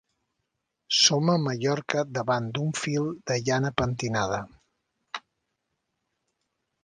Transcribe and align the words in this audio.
Som 0.99 1.29
a 1.33 1.35
Mallorca 1.41 2.03
davant 2.17 2.47
d'un 2.55 2.71
fil 2.79 3.05
de 3.31 3.37
llana 3.49 3.71
pentinada. 3.81 4.41